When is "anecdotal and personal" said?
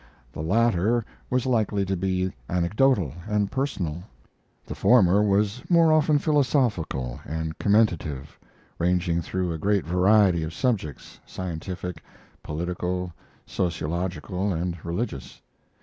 2.49-4.01